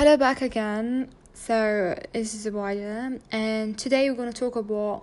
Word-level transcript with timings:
Hello, 0.00 0.16
back 0.16 0.40
again. 0.40 1.10
So, 1.34 1.94
this 2.14 2.32
is 2.32 2.46
Abida, 2.46 3.20
and 3.30 3.78
today 3.78 4.08
we're 4.08 4.16
going 4.16 4.32
to 4.32 4.40
talk 4.40 4.56
about 4.56 5.02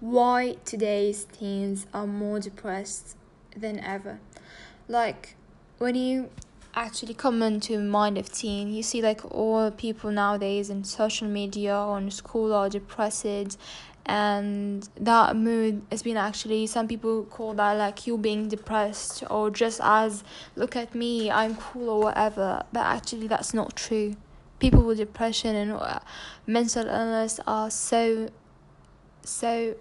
why 0.00 0.56
today's 0.64 1.28
teens 1.30 1.86
are 1.94 2.08
more 2.08 2.40
depressed 2.40 3.16
than 3.56 3.78
ever. 3.78 4.18
Like, 4.88 5.36
when 5.78 5.94
you 5.94 6.30
actually 6.74 7.14
come 7.14 7.40
into 7.40 7.78
mind 7.78 8.18
of 8.18 8.32
teen, 8.32 8.72
you 8.74 8.82
see 8.82 9.00
like 9.00 9.24
all 9.30 9.70
people 9.70 10.10
nowadays 10.10 10.70
in 10.70 10.82
social 10.82 11.28
media 11.28 11.78
or 11.78 11.98
in 11.98 12.10
school 12.10 12.52
are 12.52 12.68
depressed 12.68 13.56
and 14.06 14.88
that 14.96 15.36
mood 15.36 15.82
has 15.92 16.02
been 16.02 16.16
actually 16.16 16.66
some 16.66 16.88
people 16.88 17.22
call 17.26 17.54
that 17.54 17.74
like 17.74 18.04
you 18.04 18.18
being 18.18 18.48
depressed 18.48 19.22
or 19.30 19.48
just 19.48 19.80
as 19.84 20.24
look 20.56 20.74
at 20.74 20.92
me 20.92 21.30
i'm 21.30 21.54
cool 21.54 21.88
or 21.88 22.00
whatever 22.00 22.64
but 22.72 22.80
actually 22.80 23.28
that's 23.28 23.54
not 23.54 23.76
true 23.76 24.16
people 24.62 24.82
with 24.84 24.98
depression 24.98 25.56
and 25.56 25.72
uh, 25.72 25.98
mental 26.46 26.86
illness 26.86 27.40
are 27.48 27.68
so 27.68 28.28
so 29.24 29.74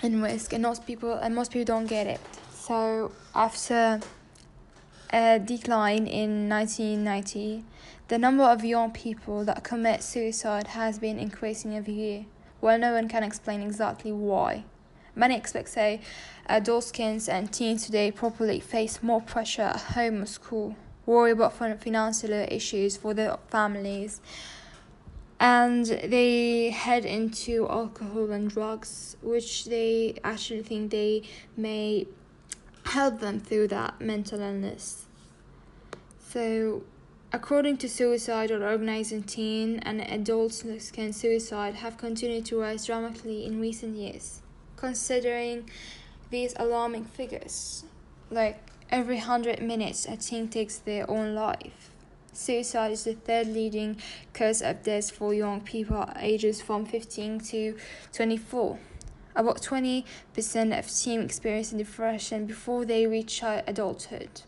in 0.00 0.22
risk 0.22 0.52
and 0.52 0.62
most 0.62 0.86
people 0.86 1.12
and 1.14 1.34
most 1.34 1.50
people 1.50 1.64
don't 1.64 1.86
get 1.86 2.06
it. 2.06 2.20
So 2.52 3.10
after 3.34 4.00
a 5.12 5.40
decline 5.40 6.06
in 6.06 6.48
1990 6.48 7.64
the 8.06 8.18
number 8.18 8.44
of 8.44 8.64
young 8.64 8.92
people 8.92 9.44
that 9.44 9.64
commit 9.64 10.04
suicide 10.04 10.68
has 10.68 11.00
been 11.00 11.18
increasing 11.18 11.76
every 11.76 11.94
year. 11.94 12.26
Well, 12.60 12.78
no 12.78 12.92
one 12.92 13.08
can 13.08 13.24
explain 13.24 13.60
exactly 13.60 14.12
why. 14.12 14.64
Many 15.16 15.34
experts 15.34 15.72
say 15.72 16.00
adolescents 16.48 17.28
and 17.28 17.52
teens 17.52 17.86
today 17.86 18.12
probably 18.12 18.60
face 18.60 19.02
more 19.02 19.20
pressure 19.20 19.62
at 19.62 19.80
home 19.94 20.22
or 20.22 20.26
school, 20.26 20.76
worry 21.10 21.32
about 21.32 21.52
financial 21.52 22.32
issues 22.32 22.96
for 22.96 23.12
their 23.14 23.36
families, 23.48 24.20
and 25.38 25.86
they 25.86 26.70
head 26.70 27.04
into 27.04 27.68
alcohol 27.68 28.30
and 28.30 28.50
drugs, 28.50 29.16
which 29.22 29.64
they 29.64 30.18
actually 30.22 30.62
think 30.62 30.90
they 30.90 31.22
may 31.56 32.06
help 32.84 33.20
them 33.20 33.40
through 33.40 33.68
that 33.68 34.00
mental 34.00 34.40
illness. 34.40 35.06
So, 36.28 36.82
According 37.32 37.76
to 37.76 37.88
Suicide 37.88 38.50
or 38.50 38.68
Organizing 38.68 39.22
Teen 39.22 39.78
and 39.84 40.00
adult 40.00 40.64
can 40.92 41.12
suicide 41.12 41.76
have 41.76 41.96
continued 41.96 42.44
to 42.46 42.58
rise 42.60 42.86
dramatically 42.86 43.46
in 43.46 43.60
recent 43.60 43.94
years. 43.94 44.42
Considering 44.74 45.70
these 46.30 46.54
alarming 46.56 47.04
figures, 47.04 47.84
like 48.32 48.58
every 48.90 49.18
hundred 49.18 49.62
minutes 49.62 50.06
a 50.06 50.16
teen 50.16 50.48
takes 50.48 50.78
their 50.78 51.08
own 51.10 51.34
life. 51.34 51.90
Suicide 52.32 52.92
is 52.92 53.04
the 53.04 53.14
third 53.14 53.48
leading 53.48 53.96
cause 54.32 54.62
of 54.62 54.82
death 54.82 55.10
for 55.10 55.34
young 55.34 55.60
people 55.60 56.08
ages 56.18 56.60
from 56.60 56.86
15 56.86 57.40
to 57.40 57.76
24. 58.12 58.78
About 59.34 59.62
20% 59.62 60.04
of 60.78 60.90
teens 60.90 61.24
experience 61.24 61.70
depression 61.70 62.46
before 62.46 62.84
they 62.84 63.06
reach 63.06 63.42
adulthood. 63.42 64.42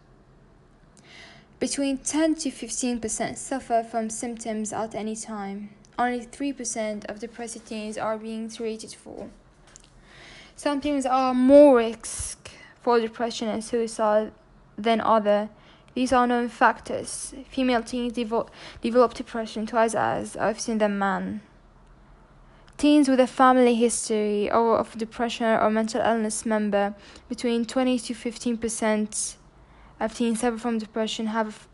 Between 1.59 1.99
10 1.99 2.35
to 2.37 2.51
15% 2.51 3.37
suffer 3.37 3.85
from 3.89 4.11
symptoms 4.11 4.73
at 4.73 4.95
any 4.95 5.15
time. 5.15 5.71
Only 5.99 6.27
3% 6.27 7.05
of 7.05 7.21
depressed 7.21 7.65
teens 7.67 7.97
are 7.97 8.19
being 8.19 8.51
treated 8.51 8.95
for. 8.95 9.31
Some 10.57 10.81
teens 10.81 11.07
are 11.07 11.33
more 11.35 11.77
risk 11.77 12.42
for 12.83 13.01
depression 13.01 13.49
and 13.49 13.65
suicide 13.65 14.33
than 14.77 15.01
other. 15.01 15.49
These 15.95 16.13
are 16.13 16.27
known 16.27 16.49
factors. 16.49 17.35
Female 17.49 17.83
teens 17.83 18.15
devo- 18.15 18.49
develop 18.81 19.15
depression 19.15 19.67
twice 19.67 19.95
as 19.95 20.37
often 20.37 20.79
than 20.79 20.99
men. 20.99 21.43
Teens 22.79 23.09
with 23.09 23.21
a 23.21 23.27
family 23.27 23.75
history 23.75 24.51
or 24.51 24.79
of 24.79 24.97
depression 24.99 25.47
or 25.47 25.71
mental 25.71 26.01
illness 26.01 26.45
member 26.45 26.95
between 27.29 27.65
20 27.65 27.99
to 27.99 28.15
15 28.15 28.57
percent 28.57 29.37
of 30.01 30.15
teens 30.15 30.41
suffer 30.41 30.59
from 30.59 30.79
depression 30.79 31.27
have 31.27 31.69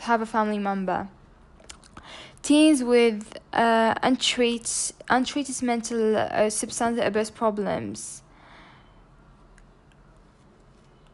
have 0.00 0.22
a 0.22 0.26
family 0.26 0.58
member. 0.58 1.08
Teens 2.42 2.84
with 2.84 3.36
uh, 3.52 3.94
untreated, 4.02 4.94
untreated 5.10 5.60
mental 5.62 6.16
uh, 6.16 6.48
substance 6.48 7.00
abuse 7.02 7.30
problems 7.30 8.22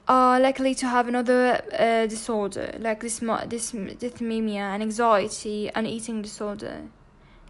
are 0.09 0.41
likely 0.41 0.75
to 0.75 0.87
have 0.89 1.07
another 1.07 1.63
uh, 1.79 2.07
disorder 2.07 2.75
like 2.79 3.01
this, 3.01 3.21
this 3.21 3.73
dysthymia 3.73 4.75
and 4.75 4.83
anxiety 4.83 5.71
and 5.75 5.87
eating 5.87 6.23
disorder. 6.23 6.89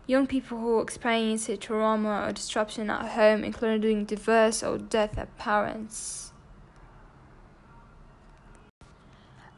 Young 0.07 0.27
people 0.27 0.59
who 0.59 0.81
experience 0.81 1.49
trauma 1.61 2.27
or 2.27 2.33
disruption 2.33 2.91
at 2.91 3.13
home, 3.13 3.45
including 3.45 4.05
divorce 4.05 4.63
or 4.63 4.77
death 4.77 5.17
of 5.17 5.35
parents. 5.39 6.33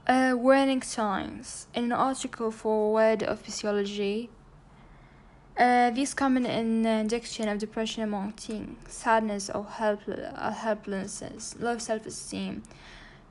Uh, 0.06 0.34
warning 0.36 0.82
signs. 0.82 1.66
In 1.74 1.84
an 1.84 1.92
article 1.92 2.50
for 2.50 2.92
Word 2.92 3.22
of 3.22 3.40
Physiology, 3.40 4.28
uh, 5.56 5.90
these 5.90 6.14
common 6.14 6.46
indication 6.46 7.48
of 7.48 7.58
depression 7.58 8.02
among 8.02 8.32
teens, 8.32 8.76
sadness 8.88 9.50
or 9.50 9.66
uh, 9.78 10.50
helplessness, 10.50 11.54
low 11.60 11.78
self-esteem, 11.78 12.62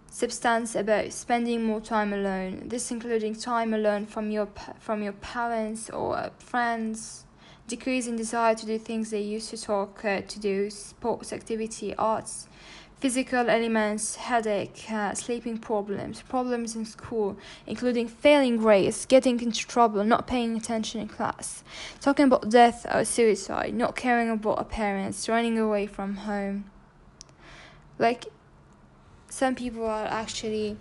substance 0.09 0.75
abuse, 0.75 1.15
spending 1.15 1.63
more 1.63 1.81
time 1.81 2.13
alone. 2.13 2.69
This 2.69 2.91
including 2.91 3.35
time 3.35 3.73
alone 3.73 4.05
from 4.05 4.31
your 4.31 4.47
from 4.79 5.03
your 5.03 5.13
parents 5.13 5.89
or 5.89 6.31
friends, 6.39 7.25
decreasing 7.67 8.15
desire 8.15 8.55
to 8.55 8.65
do 8.65 8.77
things 8.77 9.09
they 9.09 9.21
used 9.21 9.49
to 9.49 9.57
talk 9.61 10.05
uh, 10.05 10.21
to 10.21 10.39
do, 10.39 10.69
sports 10.69 11.33
activity, 11.33 11.93
arts, 11.95 12.47
physical 12.99 13.49
elements, 13.49 14.15
headache, 14.15 14.85
uh, 14.89 15.13
sleeping 15.13 15.57
problems, 15.57 16.21
problems 16.21 16.75
in 16.75 16.85
school, 16.85 17.37
including 17.67 18.07
failing 18.07 18.57
grades, 18.57 19.05
getting 19.05 19.39
into 19.41 19.67
trouble, 19.67 20.03
not 20.03 20.25
paying 20.25 20.55
attention 20.55 21.01
in 21.01 21.07
class, 21.07 21.63
talking 21.99 22.25
about 22.25 22.49
death 22.49 22.85
or 22.93 23.03
suicide, 23.03 23.73
not 23.73 23.95
caring 23.95 24.29
about 24.29 24.57
our 24.57 24.63
parents, 24.63 25.27
running 25.27 25.59
away 25.59 25.85
from 25.85 26.15
home. 26.15 26.65
Like, 27.99 28.25
some 29.29 29.55
people 29.55 29.85
are 29.85 30.05
actually 30.05 30.77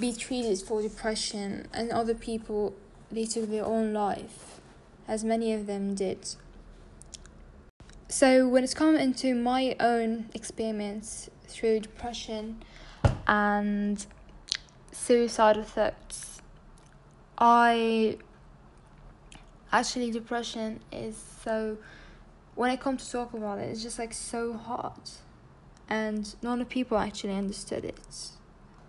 be 0.00 0.12
treated 0.12 0.58
for 0.60 0.82
depression, 0.82 1.68
and 1.72 1.90
other 1.90 2.14
people 2.14 2.74
they 3.10 3.24
took 3.24 3.50
their 3.50 3.64
own 3.64 3.92
life, 3.92 4.60
as 5.06 5.22
many 5.22 5.52
of 5.52 5.66
them 5.66 5.94
did. 5.94 6.34
So 8.08 8.46
when 8.46 8.62
it's 8.62 8.74
come 8.74 8.96
into 8.96 9.34
my 9.34 9.74
own 9.80 10.28
experience 10.34 11.30
through 11.52 11.80
depression 11.80 12.62
and 13.26 14.04
suicidal 14.90 15.62
thoughts. 15.62 16.40
I 17.38 18.18
actually 19.70 20.10
depression 20.10 20.80
is 20.90 21.16
so 21.44 21.78
when 22.54 22.70
I 22.70 22.76
come 22.76 22.96
to 22.96 23.10
talk 23.10 23.32
about 23.32 23.58
it, 23.58 23.70
it's 23.70 23.82
just 23.82 23.98
like 23.98 24.12
so 24.12 24.52
hard, 24.52 25.10
and 25.88 26.34
none 26.42 26.60
of 26.60 26.68
people 26.68 26.98
actually 26.98 27.34
understood 27.34 27.84
it. 27.84 28.30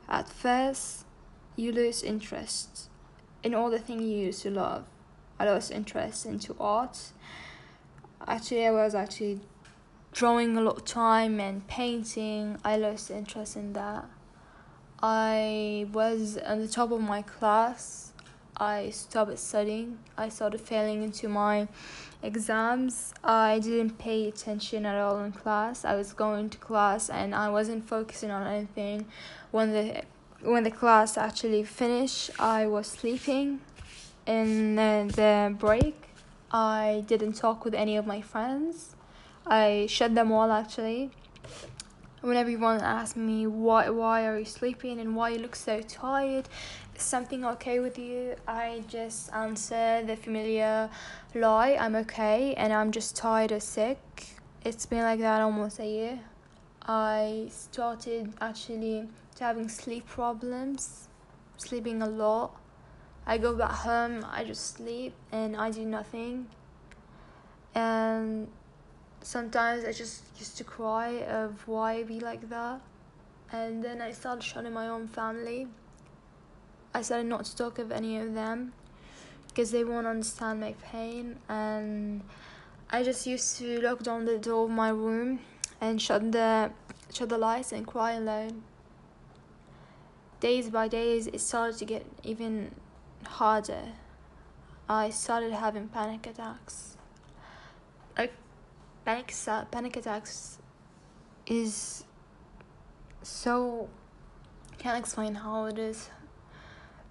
At 0.10 0.28
first, 0.28 1.06
you 1.56 1.72
lose 1.72 2.04
interest 2.04 2.90
in 3.42 3.54
all 3.54 3.70
the 3.70 3.80
things 3.80 4.02
you 4.02 4.18
used 4.18 4.42
to 4.44 4.52
love. 4.52 4.86
I 5.40 5.46
lost 5.46 5.72
interest 5.72 6.26
into 6.26 6.56
art. 6.60 6.98
Actually, 8.28 8.68
I 8.68 8.72
was 8.72 8.94
actually 8.96 9.40
drawing 10.14 10.56
a 10.56 10.62
lot 10.62 10.78
of 10.78 10.86
time 10.86 11.40
and 11.40 11.68
painting. 11.68 12.58
I 12.64 12.78
lost 12.78 13.12
interest 13.12 13.56
in 13.56 13.74
that. 13.74 14.06
I 15.02 15.88
was 15.92 16.38
on 16.38 16.60
the 16.62 16.68
top 16.68 16.92
of 16.92 17.02
my 17.02 17.24
class. 17.24 18.14
I 18.56 18.92
stopped 18.92 19.38
studying. 19.40 19.98
I 20.16 20.30
started 20.30 20.62
failing 20.62 21.04
into 21.04 21.28
my 21.28 21.68
exams. 22.22 23.14
I 23.24 23.60
didn't 23.60 23.98
pay 23.98 24.28
attention 24.28 24.86
at 24.86 24.96
all 24.96 25.20
in 25.24 25.32
class. 25.32 25.84
I 25.84 25.96
was 25.96 26.14
going 26.14 26.50
to 26.52 26.58
class 26.60 27.10
and 27.10 27.34
I 27.34 27.50
wasn't 27.50 27.88
focusing 27.88 28.30
on 28.30 28.46
anything. 28.46 29.08
When 29.52 29.72
the 29.72 30.04
when 30.44 30.64
the 30.64 30.72
class 30.72 31.18
actually 31.18 31.64
finished, 31.64 32.30
I 32.38 32.68
was 32.68 32.88
sleeping. 32.88 33.62
In 34.26 34.76
the, 34.76 35.12
the 35.14 35.56
break, 35.58 35.96
I 36.52 37.04
didn't 37.08 37.34
talk 37.34 37.66
with 37.66 37.74
any 37.74 37.98
of 37.98 38.06
my 38.06 38.22
friends. 38.22 38.93
I 39.46 39.88
shed 39.90 40.16
them 40.16 40.32
all 40.32 40.52
actually. 40.52 41.12
When 42.22 42.38
everyone 42.38 42.80
asks 42.80 43.18
me 43.18 43.46
why 43.48 43.90
why 43.90 44.26
are 44.26 44.40
you 44.40 44.46
sleeping 44.46 45.00
and 45.00 45.16
why 45.16 45.30
you 45.30 45.40
look 45.40 45.56
so 45.56 45.82
tired, 45.82 46.48
is 46.96 47.04
something 47.04 47.44
okay 47.46 47.80
with 47.80 48.00
you? 48.00 48.36
I 48.48 48.84
just 48.88 49.34
answer 49.34 50.04
the 50.06 50.16
familiar 50.16 50.90
lie, 51.36 51.76
I'm 51.80 51.96
okay 51.98 52.54
and 52.56 52.72
I'm 52.72 52.92
just 52.92 53.16
tired 53.16 53.52
or 53.52 53.60
sick. 53.60 54.00
It's 54.64 54.86
been 54.86 55.02
like 55.02 55.20
that 55.20 55.42
almost 55.42 55.80
a 55.80 55.86
year. 55.86 56.20
I 56.86 57.48
started 57.50 58.34
actually 58.40 59.10
having 59.40 59.68
sleep 59.68 60.08
problems, 60.08 61.10
sleeping 61.58 62.02
a 62.02 62.08
lot, 62.08 62.56
I 63.26 63.38
go 63.38 63.56
back 63.56 63.72
home, 63.72 64.26
I 64.30 64.44
just 64.44 64.76
sleep 64.76 65.14
and 65.32 65.56
I 65.56 65.72
do 65.72 65.86
nothing. 65.86 66.48
And 67.74 68.48
sometimes 69.24 69.86
I 69.86 69.92
just 69.92 70.24
used 70.38 70.58
to 70.58 70.64
cry 70.64 71.24
of 71.24 71.68
why 71.68 71.94
I 71.94 72.04
be 72.04 72.20
like 72.20 72.50
that. 72.50 72.82
And 73.52 73.84
then 73.84 74.02
I 74.02 74.12
started 74.12 74.44
shutting 74.44 74.74
my 74.74 74.88
own 74.88 75.08
family. 75.08 75.68
I 76.94 77.02
started 77.02 77.28
not 77.28 77.46
to 77.46 77.56
talk 77.56 77.80
of 77.80 77.92
any 77.92 78.18
of 78.20 78.34
them 78.34 78.74
because 79.48 79.72
they 79.72 79.84
won't 79.84 80.08
understand 80.08 80.60
my 80.60 80.74
pain 80.84 81.38
and 81.48 82.22
I 82.90 83.04
just 83.04 83.26
used 83.26 83.58
to 83.58 83.82
lock 83.82 84.04
down 84.04 84.26
the 84.26 84.38
door 84.38 84.66
of 84.66 84.72
my 84.72 84.90
room 84.90 85.40
and 85.82 86.02
shut 86.02 86.32
the 86.32 86.72
shut 87.12 87.30
the 87.30 87.38
lights 87.38 87.72
and 87.72 87.86
cry 87.86 88.14
alone. 88.14 88.64
Days 90.40 90.70
by 90.70 90.88
days 90.88 91.28
it 91.28 91.40
started 91.40 91.78
to 91.78 91.86
get 91.86 92.06
even 92.24 92.76
harder. 93.26 93.94
I 94.90 95.10
started 95.10 95.54
having 95.54 95.88
panic 95.88 96.28
attacks. 96.28 96.98
Like 98.18 98.34
panic 99.06 99.34
uh, 99.48 99.66
panic 99.66 99.98
attacks 99.98 100.58
is 101.46 102.04
so 103.22 103.90
can't 104.78 105.00
explain 105.00 105.36
how 105.36 105.66
it 105.66 105.80
is, 105.80 106.10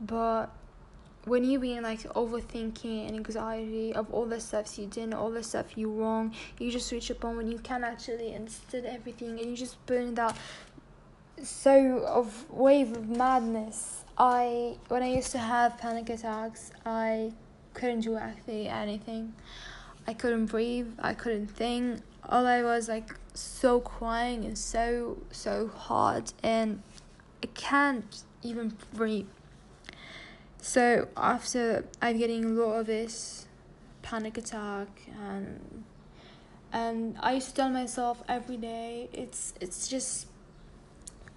but 0.01 0.47
when 1.25 1.45
you 1.45 1.59
being 1.59 1.83
like 1.83 2.01
overthinking 2.15 3.07
and 3.07 3.17
anxiety 3.17 3.95
of 3.95 4.13
all 4.13 4.27
the 4.27 4.41
stuff 4.41 4.79
you 4.79 4.87
did, 4.87 5.15
all 5.15 5.31
the 5.31 5.43
stuff 5.43 5.79
you 5.79 5.91
wrong, 5.91 6.35
you 6.59 6.71
just 6.71 6.91
reach 6.91 7.11
a 7.11 7.15
point 7.15 7.37
when 7.37 7.51
you 7.51 7.59
can 7.59 7.85
actually 7.85 8.33
instead 8.33 8.85
everything 8.85 9.39
and 9.39 9.51
you 9.51 9.57
just 9.57 9.85
burn 9.87 10.15
that 10.15 10.37
so 11.43 12.05
of 12.07 12.51
wave 12.51 12.97
of 12.97 13.09
madness. 13.09 14.05
I 14.19 14.77
when 14.89 15.03
I 15.03 15.15
used 15.15 15.31
to 15.33 15.39
have 15.39 15.79
panic 15.79 16.11
attacks, 16.11 16.73
I 16.85 17.33
couldn't 17.75 18.01
do 18.01 18.17
actually 18.17 18.69
anything. 18.69 19.35
I 20.07 20.15
couldn't 20.15 20.47
breathe. 20.47 20.89
I 21.01 21.15
couldn't 21.15 21.49
think. 21.49 22.01
All 22.29 22.47
I 22.47 22.63
was 22.63 22.89
like 22.89 23.15
so 23.35 23.81
crying 23.81 24.45
and 24.45 24.57
so 24.57 25.19
so 25.31 25.69
hard, 25.69 26.33
and 26.43 26.83
I 27.43 27.47
can't 27.55 28.23
even 28.43 28.77
breathe. 28.93 29.27
So 30.61 31.09
after 31.17 31.85
I'm 32.01 32.19
getting 32.19 32.45
a 32.45 32.49
lot 32.49 32.81
of 32.81 32.87
this 32.87 33.47
panic 34.03 34.37
attack 34.37 34.89
and 35.21 35.85
and 36.73 37.17
I 37.21 37.35
used 37.35 37.49
to 37.51 37.55
tell 37.55 37.71
myself 37.71 38.23
every 38.29 38.57
day 38.57 39.09
it's 39.13 39.55
it's 39.61 39.89
just 39.89 40.27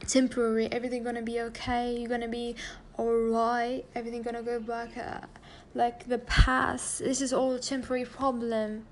temporary 0.08 0.72
everything 0.72 1.04
gonna 1.04 1.22
be 1.22 1.40
okay 1.42 1.96
you're 1.98 2.10
gonna 2.10 2.28
be 2.28 2.56
alright 3.00 3.86
everything 3.96 4.22
gonna 4.22 4.44
go 4.44 4.60
back 4.60 4.98
uh, 4.98 5.22
like 5.76 6.08
the 6.08 6.18
past 6.18 7.00
this 7.00 7.22
is 7.22 7.32
all 7.32 7.54
a 7.54 7.60
temporary 7.60 8.06
problem 8.06 8.86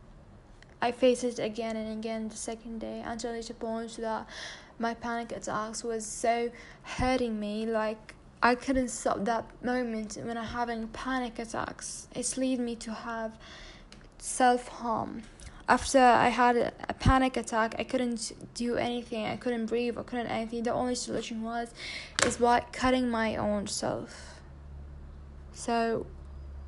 I 0.81 0.91
face 0.91 1.24
it 1.24 1.39
again 1.39 1.75
and 1.77 1.97
again 1.97 2.27
the 2.27 2.35
second 2.35 2.80
day 2.80 3.01
until 3.06 3.33
it's 3.33 3.50
a 3.50 3.53
point 3.53 3.95
that 3.97 4.27
my 4.77 4.94
panic 4.94 5.31
attacks 5.31 5.83
was 5.83 6.06
so 6.06 6.51
hurting 6.83 7.39
me 7.39 7.65
like 7.65 8.13
I 8.44 8.56
couldn't 8.56 8.89
stop 8.89 9.24
that 9.24 9.45
moment 9.63 10.18
when 10.21 10.38
I'm 10.38 10.44
having 10.44 10.89
panic 10.89 11.39
attacks. 11.39 12.09
It's 12.13 12.38
lead 12.38 12.59
me 12.59 12.75
to 12.75 12.91
have 12.91 13.38
self 14.18 14.68
harm. 14.68 15.24
After 15.69 16.00
I 16.00 16.27
had 16.27 16.57
a 16.89 16.94
panic 16.94 17.38
attack, 17.38 17.75
I 17.79 17.86
couldn't 17.86 18.33
do 18.53 18.75
anything. 18.75 19.25
I 19.25 19.38
couldn't 19.38 19.68
breathe. 19.68 19.97
I 19.97 20.03
couldn't 20.03 20.27
anything. 20.27 20.63
The 20.63 20.74
only 20.74 20.95
solution 20.95 21.41
was 21.41 21.74
is 22.25 22.36
by 22.36 22.65
cutting 22.74 23.09
my 23.09 23.38
own 23.38 23.68
self. 23.68 24.41
So 25.53 26.06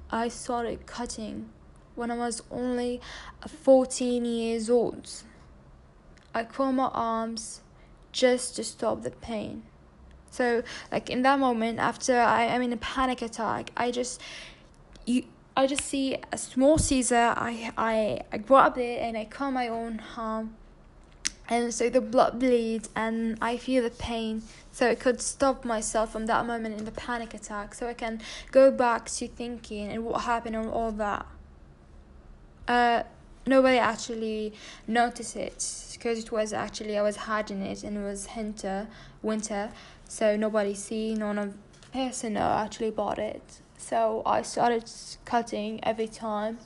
I 0.10 0.28
started 0.28 0.86
cutting 0.86 1.50
when 1.96 2.12
I 2.12 2.18
was 2.18 2.44
only 2.52 3.02
14 3.48 4.26
years 4.26 4.70
old. 4.70 5.10
I 6.34 6.44
cut 6.44 6.72
my 6.74 6.90
arms 6.94 7.62
just 8.12 8.56
to 8.58 8.64
stop 8.64 9.04
the 9.04 9.12
pain. 9.12 9.64
So 10.30 10.64
like 10.92 11.10
in 11.10 11.22
that 11.22 11.40
moment, 11.40 11.80
after 11.80 12.20
I 12.20 12.44
am 12.44 12.62
in 12.62 12.74
a 12.74 12.78
panic 12.78 13.22
attack, 13.22 13.72
I 13.78 13.92
just 13.92 14.22
you 15.06 15.24
I 15.56 15.68
just 15.68 15.84
see 15.84 16.18
a 16.32 16.38
small 16.38 16.78
Caesar. 16.78 17.34
I 17.38 17.72
I 17.78 18.22
I 18.34 18.38
grab 18.40 18.78
it 18.78 19.00
and 19.02 19.18
I 19.18 19.26
cut 19.26 19.52
my 19.52 19.70
own 19.70 20.02
arm, 20.18 20.56
and 21.48 21.74
so 21.74 21.90
the 21.90 22.02
blood 22.02 22.40
bleeds 22.40 22.90
and 22.96 23.38
I 23.42 23.58
feel 23.58 23.84
the 23.84 23.90
pain. 23.90 24.44
So 24.72 24.90
I 24.90 24.96
could 24.96 25.22
stop 25.22 25.64
myself 25.64 26.12
from 26.12 26.26
that 26.26 26.46
moment 26.46 26.78
in 26.78 26.86
the 26.86 26.92
panic 26.92 27.34
attack, 27.34 27.74
so 27.74 27.88
I 27.88 27.94
can 27.94 28.22
go 28.52 28.72
back 28.72 29.06
to 29.06 29.28
thinking 29.28 29.90
and 29.90 30.04
what 30.04 30.22
happened 30.22 30.56
and 30.56 30.70
all 30.70 30.92
that. 30.94 31.26
Uh, 32.68 33.04
nobody 33.46 33.78
actually 33.78 34.54
noticed 34.88 35.36
it 35.36 35.88
because 35.94 36.20
it 36.20 36.32
was 36.32 36.52
actually 36.52 36.98
I 36.98 37.02
was 37.02 37.16
hiding 37.16 37.62
it 37.62 37.84
and 37.84 37.98
it 37.98 38.04
was 38.04 38.28
winter, 38.36 38.88
winter 39.22 39.72
so 40.08 40.36
nobody 40.36 40.74
see 40.74 41.14
none 41.14 41.38
of 41.38 41.54
person 41.92 42.38
actually 42.38 42.92
bought 42.92 43.18
it 43.18 43.62
so 43.78 44.22
i 44.26 44.42
started 44.42 44.90
cutting 45.24 45.80
every 45.84 46.08
time 46.08 46.58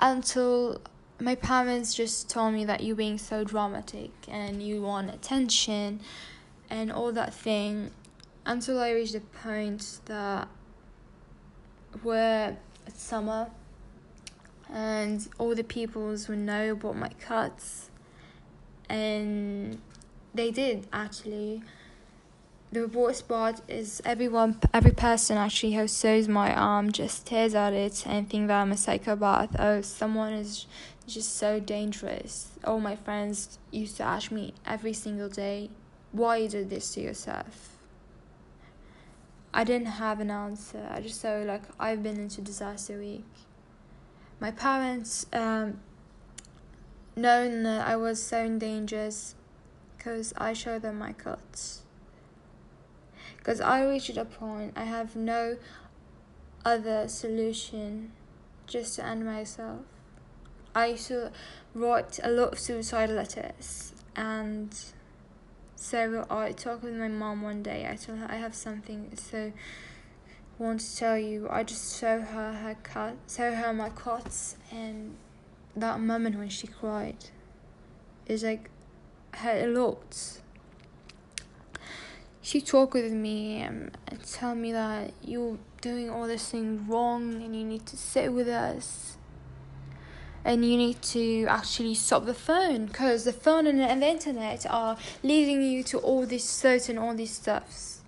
until 0.00 0.80
my 1.18 1.34
parents 1.34 1.94
just 1.94 2.28
told 2.28 2.52
me 2.52 2.64
that 2.64 2.82
you're 2.82 2.96
being 2.96 3.18
so 3.18 3.44
dramatic 3.44 4.10
and 4.28 4.62
you 4.62 4.82
want 4.82 5.12
attention 5.12 6.00
and 6.68 6.92
all 6.92 7.12
that 7.12 7.32
thing 7.32 7.90
until 8.44 8.78
i 8.78 8.90
reached 8.90 9.14
the 9.14 9.20
point 9.20 10.00
that 10.06 10.48
where 12.02 12.56
it's 12.86 13.02
summer 13.02 13.50
and 14.72 15.28
all 15.38 15.54
the 15.54 15.64
peoples 15.64 16.28
would 16.28 16.38
know 16.38 16.72
about 16.72 16.96
my 16.96 17.08
cuts 17.20 17.90
and 18.88 19.80
they 20.34 20.50
did 20.50 20.86
actually. 20.92 21.62
The 22.76 22.88
worst 22.88 23.26
part 23.26 23.62
is 23.68 24.02
everyone, 24.04 24.60
every 24.74 24.90
person 24.90 25.38
actually 25.38 25.72
who 25.72 25.88
sees 25.88 26.28
my 26.28 26.54
arm 26.54 26.92
just 26.92 27.26
stares 27.26 27.54
at 27.54 27.72
it 27.72 28.06
and 28.06 28.28
think 28.28 28.48
that 28.48 28.60
I'm 28.60 28.70
a 28.70 28.76
psychopath. 28.76 29.56
Oh, 29.58 29.80
someone 29.80 30.34
is 30.34 30.66
just 31.06 31.36
so 31.36 31.58
dangerous. 31.58 32.50
All 32.64 32.78
my 32.78 32.94
friends 32.94 33.58
used 33.70 33.96
to 33.96 34.02
ask 34.02 34.30
me 34.30 34.52
every 34.66 34.92
single 34.92 35.30
day, 35.30 35.70
why 36.12 36.36
you 36.36 36.48
did 36.50 36.68
this 36.68 36.92
to 36.92 37.00
yourself? 37.00 37.78
I 39.54 39.64
didn't 39.64 39.92
have 40.04 40.20
an 40.20 40.30
answer. 40.30 40.86
I 40.90 41.00
just 41.00 41.18
saw 41.18 41.38
like 41.38 41.62
I've 41.80 42.02
been 42.02 42.20
into 42.20 42.42
disaster 42.42 42.98
week. 42.98 43.24
My 44.38 44.50
parents, 44.50 45.24
um, 45.32 45.80
knowing 47.16 47.62
that 47.62 47.88
I 47.88 47.96
was 47.96 48.22
so 48.22 48.44
in 48.44 48.58
danger, 48.58 49.08
because 49.96 50.34
I 50.36 50.52
show 50.52 50.78
them 50.78 50.98
my 50.98 51.14
cuts. 51.14 51.84
Because 53.46 53.60
I 53.60 53.84
reached 53.84 54.16
a 54.16 54.24
point, 54.24 54.72
I 54.74 54.82
have 54.82 55.14
no 55.14 55.56
other 56.64 57.06
solution 57.06 58.10
just 58.66 58.96
to 58.96 59.06
end 59.06 59.24
myself. 59.24 59.82
I 60.74 60.86
used 60.86 61.06
to 61.06 61.30
write 61.72 62.18
a 62.24 62.28
lot 62.28 62.54
of 62.54 62.58
suicide 62.58 63.08
letters 63.10 63.92
and 64.16 64.76
so 65.76 66.26
I 66.28 66.50
talked 66.50 66.82
with 66.82 66.94
my 66.96 67.06
mom 67.06 67.42
one 67.42 67.62
day. 67.62 67.88
I 67.88 67.94
told 67.94 68.18
her 68.18 68.26
I 68.28 68.34
have 68.34 68.52
something 68.52 69.12
so 69.14 69.52
want 70.58 70.80
to 70.80 70.96
tell 70.96 71.16
you. 71.16 71.46
I 71.48 71.62
just 71.62 72.00
show 72.00 72.22
her 72.22 72.52
her 72.52 72.76
cut, 72.82 73.14
show 73.28 73.54
her 73.54 73.72
my 73.72 73.90
cuts, 73.90 74.56
and 74.72 75.14
that 75.76 76.00
moment 76.00 76.36
when 76.36 76.48
she 76.48 76.66
cried 76.66 77.26
is 78.26 78.42
like 78.42 78.70
had 79.34 79.68
a 79.68 79.68
lot. 79.68 80.40
She 82.46 82.60
talked 82.60 82.94
with 82.94 83.10
me 83.10 83.60
and 83.60 83.90
tell 84.24 84.54
me 84.54 84.70
that 84.70 85.12
you're 85.20 85.58
doing 85.80 86.08
all 86.08 86.28
this 86.28 86.48
thing 86.48 86.86
wrong 86.86 87.42
and 87.42 87.56
you 87.56 87.64
need 87.64 87.86
to 87.86 87.96
sit 87.96 88.32
with 88.32 88.46
us. 88.46 89.16
And 90.44 90.64
you 90.64 90.76
need 90.76 91.02
to 91.02 91.46
actually 91.46 91.96
stop 91.96 92.24
the 92.24 92.34
phone 92.34 92.86
because 92.86 93.24
the 93.24 93.32
phone 93.32 93.66
and 93.66 94.00
the 94.00 94.06
internet 94.06 94.64
are 94.70 94.96
leading 95.24 95.60
you 95.60 95.82
to 95.90 95.98
all 95.98 96.24
this 96.24 96.44
certain 96.44 96.98
all 96.98 97.16
these 97.16 97.32
stuffs. 97.32 98.02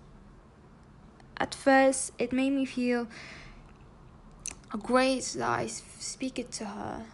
At 1.38 1.52
first 1.52 2.12
it 2.16 2.32
made 2.32 2.50
me 2.50 2.64
feel 2.64 3.08
a 4.72 4.78
great 4.78 5.24
that 5.36 5.50
i 5.50 5.66
speak 5.66 6.38
it 6.38 6.52
to 6.52 6.64
her. 6.66 7.06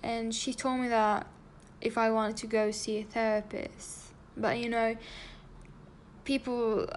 And 0.00 0.32
she 0.32 0.54
told 0.54 0.78
me 0.78 0.86
that 0.86 1.26
if 1.80 1.98
I 1.98 2.12
wanted 2.12 2.36
to 2.36 2.46
go 2.46 2.70
see 2.70 2.98
a 2.98 3.02
therapist. 3.02 4.12
But 4.36 4.58
you 4.58 4.68
know, 4.68 4.96
people 6.24 6.88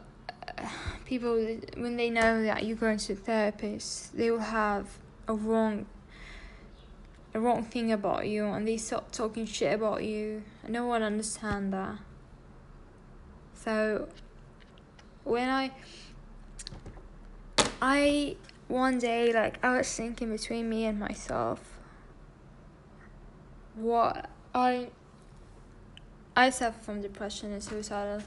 people 1.06 1.36
when 1.78 1.96
they 1.96 2.10
know 2.10 2.44
that 2.44 2.66
you're 2.66 2.78
going 2.78 2.98
to 2.98 3.14
a 3.14 3.16
therapist, 3.16 4.16
they 4.18 4.32
will 4.32 4.40
have 4.40 4.98
a 5.28 5.34
wrong 5.34 5.86
a 7.34 7.40
wrong 7.40 7.64
thing 7.64 7.92
about 7.92 8.28
you 8.28 8.46
and 8.46 8.68
they 8.68 8.78
start 8.78 9.12
talking 9.12 9.46
shit 9.46 9.74
about 9.74 10.04
you. 10.04 10.44
and 10.64 10.74
No 10.74 10.86
one 10.86 11.04
understand 11.04 11.74
that. 11.74 11.98
So 13.54 14.08
when 15.24 15.50
I 15.50 15.72
I 17.82 18.36
one 18.68 18.98
day 18.98 19.32
like 19.34 19.64
I 19.64 19.78
was 19.78 19.94
thinking 19.94 20.32
between 20.32 20.68
me 20.70 20.86
and 20.86 21.00
myself 21.00 21.78
what 23.76 24.30
I 24.54 24.90
I 26.36 26.50
suffer 26.50 26.80
from 26.82 27.02
depression 27.02 27.52
and 27.52 27.64
suicidal 27.64 28.24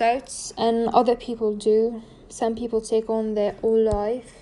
and 0.00 0.88
other 0.88 1.16
people 1.16 1.54
do. 1.54 2.02
Some 2.28 2.54
people 2.54 2.80
take 2.80 3.08
on 3.10 3.34
their 3.34 3.52
whole 3.52 3.82
life. 3.82 4.34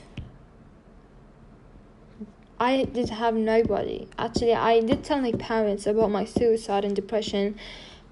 I 2.59 2.85
did 2.85 3.11
have 3.11 3.35
nobody. 3.35 4.09
Actually, 4.19 4.55
I 4.55 4.81
did 4.81 5.05
tell 5.05 5.21
my 5.21 5.33
parents 5.33 5.87
about 5.87 6.11
my 6.11 6.25
suicide 6.25 6.85
and 6.85 6.97
depression, 6.97 7.59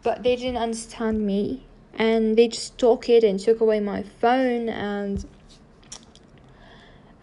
but 0.02 0.22
they 0.22 0.36
didn't 0.36 0.58
understand 0.58 1.26
me 1.26 1.64
and 1.96 2.36
they 2.36 2.48
just 2.48 2.76
took 2.78 3.08
it 3.08 3.24
and 3.24 3.38
took 3.38 3.60
away 3.60 3.80
my 3.80 4.02
phone 4.02 4.68
and 4.68 5.26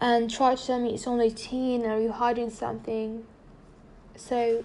and 0.00 0.30
tried 0.30 0.56
to 0.58 0.66
tell 0.66 0.80
me 0.80 0.94
it's 0.94 1.06
only 1.06 1.30
teen 1.30 1.84
are 1.86 2.00
you 2.00 2.10
hiding 2.10 2.50
something 2.50 3.24
so 4.16 4.64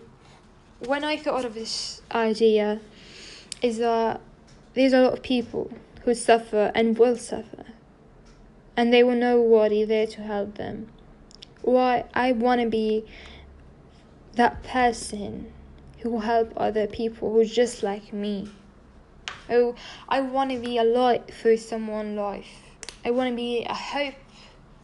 when 0.85 1.03
i 1.03 1.17
thought 1.17 1.43
of 1.43 1.53
this 1.53 2.01
idea 2.11 2.79
is 3.61 3.77
that 3.79 4.21
there's 4.77 4.93
a 4.93 5.01
lot 5.01 5.13
of 5.13 5.21
people 5.21 5.71
who 6.03 6.13
suffer 6.13 6.71
and 6.73 6.97
will 6.97 7.17
suffer 7.17 7.65
and 8.75 8.93
they 8.93 9.03
will 9.03 9.15
nobody 9.15 9.83
there 9.83 10.07
to 10.07 10.21
help 10.21 10.55
them 10.55 10.87
why 11.61 12.05
i 12.13 12.31
want 12.31 12.61
to 12.61 12.69
be 12.69 13.05
that 14.35 14.63
person 14.63 15.51
who 15.99 16.11
will 16.11 16.19
help 16.19 16.53
other 16.55 16.87
people 16.87 17.33
who 17.33 17.43
just 17.43 17.83
like 17.83 18.13
me 18.13 18.47
Oh, 19.49 19.75
I 20.09 20.19
want 20.19 20.51
to 20.51 20.59
be 20.59 20.77
a 20.77 20.83
light 20.83 21.33
for 21.33 21.55
someone's 21.55 22.17
life. 22.17 22.49
I 23.05 23.11
want 23.11 23.29
to 23.29 23.35
be 23.35 23.63
a 23.63 23.73
hope 23.73 24.15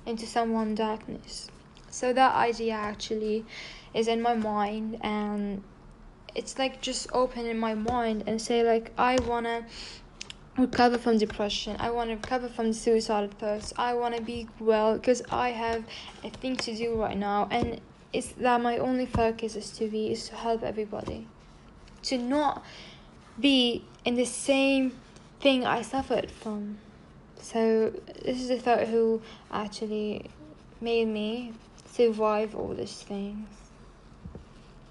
into 0.06 0.26
someone's 0.26 0.78
darkness. 0.78 1.50
So 1.90 2.14
that 2.14 2.34
idea 2.36 2.74
actually 2.74 3.46
is 3.94 4.08
in 4.08 4.22
my 4.22 4.36
mind 4.36 5.00
and 5.02 5.64
it's 6.36 6.58
like 6.58 6.82
just 6.82 7.08
open 7.14 7.46
in 7.46 7.58
my 7.58 7.74
mind 7.74 8.24
and 8.28 8.42
say 8.42 8.64
like 8.64 8.92
I 8.98 9.18
want 9.28 9.46
to 9.46 9.66
recover 10.58 10.98
from 10.98 11.18
depression. 11.18 11.76
I 11.80 11.92
want 11.92 12.10
to 12.10 12.16
recover 12.16 12.48
from 12.48 12.74
suicidal 12.74 13.30
thoughts. 13.30 13.74
I 13.78 13.94
want 13.94 14.16
to 14.16 14.22
be 14.22 14.48
well 14.60 14.98
because 14.98 15.22
I 15.32 15.50
have 15.50 15.84
a 16.24 16.30
thing 16.30 16.56
to 16.58 16.76
do 16.76 16.96
right 16.96 17.18
now 17.18 17.48
and 17.52 17.82
it's 18.12 18.28
that 18.34 18.62
my 18.62 18.78
only 18.78 19.06
focus 19.06 19.56
is 19.56 19.72
to 19.72 19.88
be 19.88 20.12
is 20.12 20.30
to 20.30 20.36
help 20.36 20.64
everybody. 20.64 21.28
To 22.04 22.18
not 22.18 22.64
be 23.40 23.86
in 24.06 24.16
the 24.16 24.26
same 24.26 24.94
thing 25.40 25.66
I 25.66 25.82
suffered 25.82 26.30
from. 26.30 26.78
So 27.42 27.94
this 28.24 28.42
is 28.42 28.50
the 28.50 28.60
thought 28.60 28.88
who 28.88 29.22
actually 29.52 30.30
made 30.80 31.08
me 31.08 31.54
survive 31.86 32.56
all 32.56 32.74
these 32.74 33.02
things. 33.02 33.63